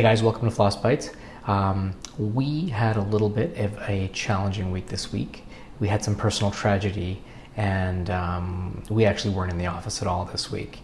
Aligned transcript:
Hey 0.00 0.04
guys, 0.04 0.22
welcome 0.22 0.48
to 0.48 0.54
Floss 0.54 0.76
Bites. 0.76 1.10
Um, 1.46 1.94
we 2.16 2.70
had 2.70 2.96
a 2.96 3.02
little 3.02 3.28
bit 3.28 3.58
of 3.58 3.76
a 3.86 4.08
challenging 4.14 4.70
week 4.70 4.86
this 4.86 5.12
week. 5.12 5.44
We 5.78 5.88
had 5.88 6.02
some 6.02 6.16
personal 6.16 6.50
tragedy, 6.50 7.22
and 7.54 8.08
um, 8.08 8.82
we 8.88 9.04
actually 9.04 9.34
weren't 9.34 9.52
in 9.52 9.58
the 9.58 9.66
office 9.66 10.00
at 10.00 10.08
all 10.08 10.24
this 10.24 10.50
week. 10.50 10.78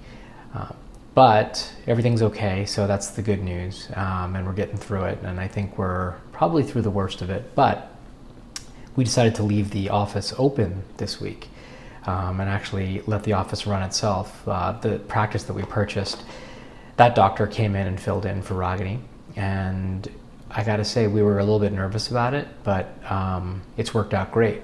Uh, 0.54 0.68
but 1.14 1.72
everything's 1.86 2.20
okay, 2.20 2.66
so 2.66 2.86
that's 2.86 3.08
the 3.08 3.22
good 3.22 3.42
news, 3.42 3.88
um, 3.94 4.36
and 4.36 4.46
we're 4.46 4.52
getting 4.52 4.76
through 4.76 5.04
it. 5.04 5.18
And 5.22 5.40
I 5.40 5.48
think 5.48 5.78
we're 5.78 6.16
probably 6.32 6.62
through 6.62 6.82
the 6.82 6.90
worst 6.90 7.22
of 7.22 7.30
it. 7.30 7.54
But 7.54 7.90
we 8.96 9.04
decided 9.04 9.34
to 9.36 9.44
leave 9.44 9.70
the 9.70 9.88
office 9.88 10.34
open 10.36 10.82
this 10.98 11.22
week 11.22 11.48
um, 12.04 12.38
and 12.38 12.50
actually 12.50 13.00
let 13.06 13.22
the 13.22 13.32
office 13.32 13.66
run 13.66 13.82
itself. 13.82 14.46
Uh, 14.46 14.72
the 14.72 14.98
practice 14.98 15.44
that 15.44 15.54
we 15.54 15.62
purchased 15.62 16.22
that 16.96 17.14
doctor 17.14 17.46
came 17.46 17.76
in 17.76 17.86
and 17.86 18.00
filled 18.00 18.26
in 18.26 18.42
for 18.42 18.54
Ragini, 18.54 19.00
and 19.36 20.10
I 20.50 20.64
got 20.64 20.76
to 20.76 20.84
say 20.84 21.06
we 21.06 21.22
were 21.22 21.38
a 21.38 21.44
little 21.44 21.58
bit 21.58 21.72
nervous 21.72 22.08
about 22.10 22.32
it, 22.34 22.48
but 22.64 22.88
um, 23.10 23.62
it's 23.76 23.92
worked 23.92 24.14
out 24.14 24.32
great. 24.32 24.62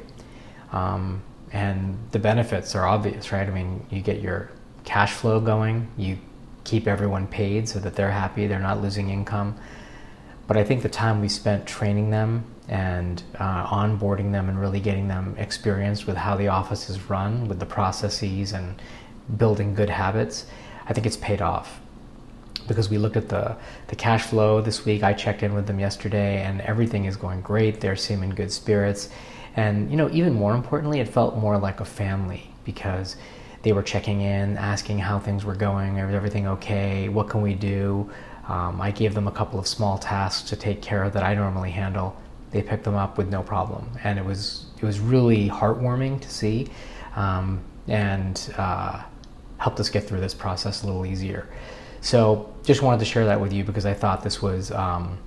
Um, 0.73 1.23
and 1.52 1.98
the 2.12 2.19
benefits 2.19 2.74
are 2.74 2.87
obvious, 2.87 3.30
right? 3.30 3.47
I 3.47 3.51
mean, 3.51 3.87
you 3.91 4.01
get 4.01 4.21
your 4.21 4.51
cash 4.84 5.12
flow 5.12 5.41
going, 5.41 5.88
you 5.98 6.19
keep 6.65 6.87
everyone 6.87 7.27
paid 7.27 7.69
so 7.69 7.79
that 7.80 7.95
they're 7.95 8.10
happy, 8.10 8.46
they're 8.46 8.59
not 8.59 8.80
losing 8.80 9.10
income. 9.10 9.59
But 10.46 10.57
I 10.57 10.65
think 10.65 10.83
the 10.83 10.88
time 10.88 11.21
we 11.21 11.29
spent 11.29 11.66
training 11.66 12.10
them 12.10 12.45
and 12.69 13.23
uh, 13.38 13.66
onboarding 13.66 14.33
them 14.33 14.49
and 14.49 14.59
really 14.59 14.80
getting 14.80 15.09
them 15.09 15.35
experienced 15.37 16.07
with 16.07 16.16
how 16.16 16.37
the 16.37 16.49
office 16.49 16.88
is 16.88 17.10
run, 17.10 17.49
with 17.49 17.59
the 17.59 17.66
processes 17.66 18.52
and 18.52 18.80
building 19.37 19.74
good 19.74 19.91
habits, 19.91 20.46
I 20.88 20.95
think 20.95 21.07
it's 21.07 21.16
paid 21.19 21.43
off 21.43 21.83
because 22.66 22.89
we 22.89 22.98
looked 22.98 23.16
at 23.16 23.29
the, 23.29 23.57
the 23.89 23.97
cash 23.97 24.25
flow 24.25 24.61
this 24.61 24.84
week. 24.84 25.02
I 25.02 25.12
checked 25.12 25.43
in 25.43 25.55
with 25.55 25.66
them 25.66 25.79
yesterday 25.79 26.43
and 26.43 26.61
everything 26.62 27.05
is 27.05 27.16
going 27.16 27.41
great. 27.43 27.80
They're 27.80 27.97
seeming 27.97 28.30
good 28.30 28.52
spirits. 28.52 29.09
And, 29.57 29.91
you 29.91 29.96
know, 29.96 30.09
even 30.10 30.32
more 30.32 30.55
importantly, 30.55 31.01
it 31.01 31.09
felt 31.09 31.37
more 31.37 31.59
like 31.59 31.80
a 31.80 31.85
family 31.85 32.51
because 32.65 33.16
they 33.63 33.73
were 33.73 33.83
checking 33.83 34.21
in, 34.23 34.57
asking 34.57 34.99
how 34.99 35.18
things 35.18 35.45
were 35.45 35.55
going. 35.55 35.96
Is 35.96 36.15
everything 36.15 36.46
okay? 36.49 37.09
What 37.09 37.29
can 37.29 37.43
we 37.43 37.55
do? 37.55 38.10
Um, 38.49 38.80
I 38.80 38.90
gave 38.90 39.15
them 39.15 39.29
a 39.29 39.30
couple 39.30 39.59
of 39.59 39.66
small 39.66 39.99
tasks 39.99 40.49
to 40.51 40.57
take 40.57 40.83
care 40.83 41.05
of 41.05 41.13
that 41.13 41.23
I 41.23 41.35
normally 41.35 41.71
handle. 41.71 42.16
They 42.51 42.63
picked 42.63 42.85
them 42.85 42.96
up 42.96 43.16
with 43.16 43.30
no 43.30 43.43
problem, 43.43 43.88
and 44.05 44.18
it 44.18 44.24
was 44.24 44.66
it 44.77 44.85
was 44.85 45.01
really 45.01 45.49
heartwarming 45.49 46.21
to 46.21 46.29
see, 46.29 46.68
um, 47.16 47.60
and 47.88 48.52
uh, 48.59 49.02
helped 49.57 49.80
us 49.80 49.88
get 49.88 50.05
through 50.05 50.21
this 50.21 50.35
process 50.35 50.83
a 50.83 50.87
little 50.87 51.07
easier. 51.07 51.49
So 52.03 52.53
just 52.65 52.83
wanted 52.83 52.99
to 52.99 53.05
share 53.07 53.25
that 53.27 53.41
with 53.41 53.53
you 53.53 53.65
because 53.65 53.87
I 53.87 53.95
thought 53.95 54.23
this 54.23 54.43
was 54.43 54.73
um, 54.73 55.19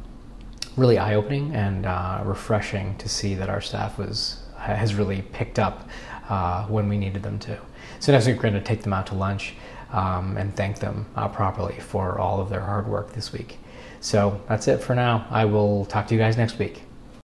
really 0.75 0.97
eye 0.97 1.15
opening 1.15 1.55
and 1.55 1.85
uh, 1.85 2.21
refreshing 2.23 2.97
to 2.97 3.09
see 3.09 3.33
that 3.35 3.49
our 3.49 3.61
staff 3.61 3.97
was 3.97 4.41
has 4.57 4.95
really 4.95 5.21
picked 5.21 5.57
up 5.59 5.87
uh, 6.27 6.65
when 6.65 6.89
we 6.89 6.97
needed 6.97 7.23
them 7.23 7.39
to. 7.39 7.57
So 7.99 8.11
next 8.11 8.25
week 8.25 8.35
we're 8.37 8.43
going 8.43 8.55
to 8.55 8.61
take 8.61 8.81
them 8.81 8.93
out 8.93 9.07
to 9.07 9.15
lunch 9.15 9.53
um, 9.91 10.37
and 10.37 10.55
thank 10.55 10.79
them 10.79 11.05
uh, 11.15 11.27
properly 11.27 11.79
for 11.79 12.19
all 12.19 12.41
of 12.41 12.49
their 12.49 12.61
hard 12.61 12.87
work 12.87 13.13
this 13.13 13.31
week. 13.31 13.59
So 14.01 14.41
that's 14.49 14.67
it 14.67 14.81
for 14.81 14.95
now. 14.95 15.27
I 15.29 15.45
will 15.45 15.85
talk 15.85 16.07
to 16.07 16.13
you 16.13 16.19
guys 16.19 16.35
next 16.35 16.59
week. 16.59 16.81